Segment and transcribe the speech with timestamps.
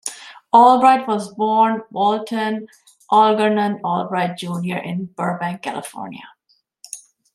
[0.51, 2.65] Albright was born Walton
[3.11, 6.27] Algernon Albright, Junior in Burbank, California.